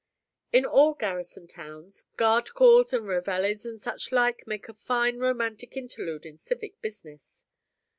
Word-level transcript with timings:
In 0.51 0.65
all 0.65 0.95
garrison 0.95 1.45
towns, 1.45 2.05
guard 2.17 2.55
calls, 2.55 2.91
and 2.91 3.05
réveilles, 3.05 3.67
and 3.67 3.79
such 3.79 4.11
like, 4.11 4.47
make 4.47 4.67
a 4.67 4.73
fine 4.73 5.19
romantic 5.19 5.77
interlude 5.77 6.25
in 6.25 6.39
civic 6.39 6.81
business. 6.81 7.45